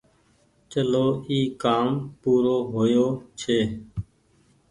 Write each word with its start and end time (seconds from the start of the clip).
چلو 0.71 1.07
اي 1.29 1.39
ڪآم 1.63 1.89
پورو 2.21 2.57
هو 2.71 2.83
يو 2.95 3.07
ڇي 3.39 3.59